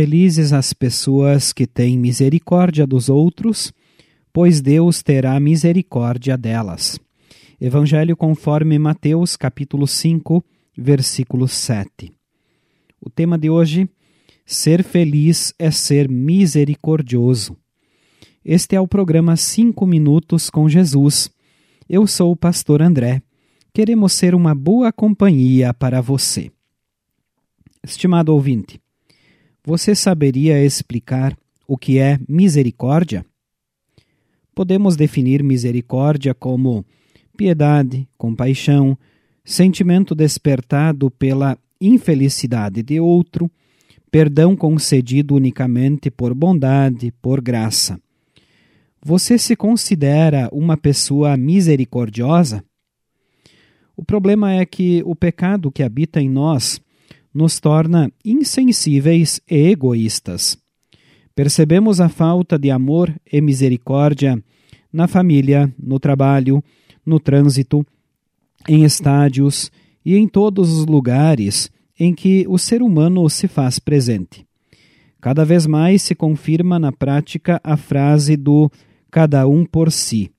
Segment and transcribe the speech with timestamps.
[0.00, 3.70] Felizes as pessoas que têm misericórdia dos outros,
[4.32, 6.98] pois Deus terá misericórdia delas.
[7.60, 10.42] Evangelho conforme Mateus, capítulo 5,
[10.74, 12.14] versículo 7.
[12.98, 13.90] O tema de hoje:
[14.46, 17.54] Ser feliz é ser misericordioso.
[18.42, 21.30] Este é o programa 5 Minutos com Jesus.
[21.86, 23.20] Eu sou o pastor André.
[23.70, 26.50] Queremos ser uma boa companhia para você.
[27.84, 28.80] Estimado ouvinte,
[29.70, 33.24] você saberia explicar o que é misericórdia?
[34.52, 36.84] Podemos definir misericórdia como
[37.36, 38.98] piedade, compaixão,
[39.44, 43.48] sentimento despertado pela infelicidade de outro,
[44.10, 47.96] perdão concedido unicamente por bondade, por graça.
[49.00, 52.64] Você se considera uma pessoa misericordiosa?
[53.96, 56.80] O problema é que o pecado que habita em nós
[57.32, 60.58] nos torna insensíveis e egoístas.
[61.34, 64.42] Percebemos a falta de amor e misericórdia
[64.92, 66.62] na família, no trabalho,
[67.06, 67.86] no trânsito,
[68.68, 69.70] em estádios
[70.04, 74.46] e em todos os lugares em que o ser humano se faz presente.
[75.20, 78.70] Cada vez mais se confirma na prática a frase do
[79.10, 80.30] cada um por si.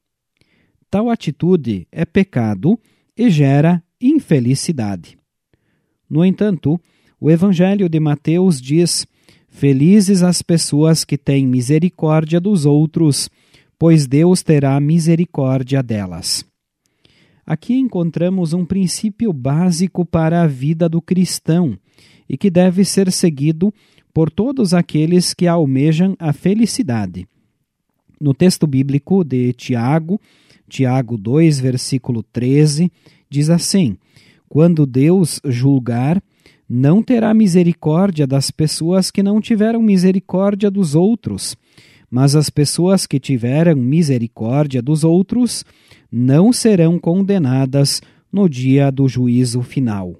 [0.89, 2.79] Tal atitude é pecado
[3.15, 5.20] e gera infelicidade.
[6.11, 6.77] No entanto,
[7.21, 9.07] o Evangelho de Mateus diz:
[9.47, 13.29] Felizes as pessoas que têm misericórdia dos outros,
[13.79, 16.45] pois Deus terá misericórdia delas.
[17.45, 21.77] Aqui encontramos um princípio básico para a vida do cristão
[22.27, 23.73] e que deve ser seguido
[24.13, 27.25] por todos aqueles que almejam a felicidade.
[28.19, 30.19] No texto bíblico de Tiago,
[30.67, 32.91] Tiago 2, versículo 13,
[33.29, 33.97] diz assim:
[34.51, 36.21] Quando Deus julgar,
[36.67, 41.55] não terá misericórdia das pessoas que não tiveram misericórdia dos outros,
[42.09, 45.63] mas as pessoas que tiveram misericórdia dos outros
[46.11, 50.19] não serão condenadas no dia do juízo final.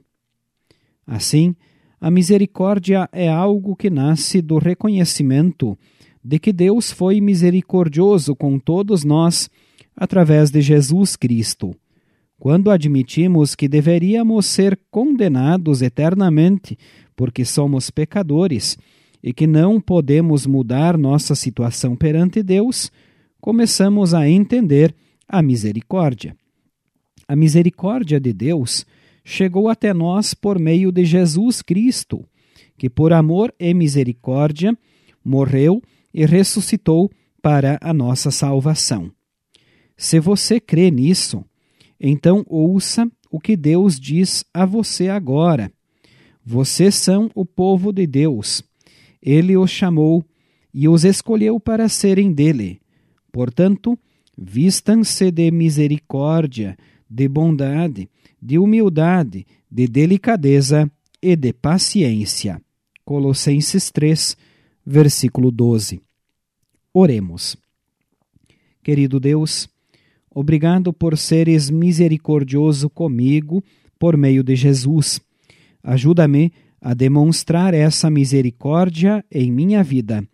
[1.06, 1.54] Assim,
[2.00, 5.78] a misericórdia é algo que nasce do reconhecimento
[6.24, 9.50] de que Deus foi misericordioso com todos nós
[9.94, 11.76] através de Jesus Cristo.
[12.42, 16.76] Quando admitimos que deveríamos ser condenados eternamente
[17.16, 18.80] porque somos pecadores
[19.22, 22.92] e que não podemos mudar nossa situação perante Deus,
[23.40, 24.96] começamos a entender
[25.28, 26.36] a misericórdia.
[27.28, 28.88] A misericórdia de Deus
[29.24, 32.26] chegou até nós por meio de Jesus Cristo,
[32.76, 34.76] que por amor e misericórdia
[35.24, 35.80] morreu
[36.12, 37.08] e ressuscitou
[37.40, 39.12] para a nossa salvação.
[39.96, 41.46] Se você crê nisso,
[42.02, 45.72] então ouça o que Deus diz a você agora.
[46.44, 48.64] Vocês são o povo de Deus.
[49.22, 50.26] Ele os chamou
[50.74, 52.82] e os escolheu para serem dele.
[53.32, 53.98] Portanto,
[54.44, 56.76] Vistam-se de misericórdia,
[57.08, 58.10] de bondade,
[58.42, 60.92] de humildade, de delicadeza
[61.22, 62.60] e de paciência.
[63.06, 64.36] Colossenses 3,
[64.84, 66.02] versículo 12.
[66.92, 67.56] Oremos.
[68.82, 69.70] Querido Deus,
[70.34, 73.64] obrigado por seres misericordioso comigo
[74.00, 75.22] por meio de Jesus.
[75.84, 80.28] Ajuda-me a demonstrar essa misericórdia em minha vida.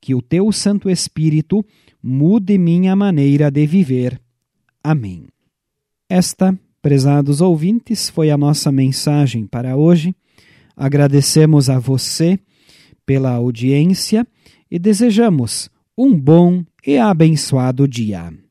[0.00, 1.64] Que o teu Santo Espírito
[2.02, 4.20] mude minha maneira de viver.
[4.82, 5.24] Amém.
[6.06, 10.14] Esta, prezados ouvintes, foi a nossa mensagem para hoje.
[10.76, 12.38] Agradecemos a você
[13.06, 14.26] pela audiência
[14.70, 18.43] e desejamos um bom e abençoado dia.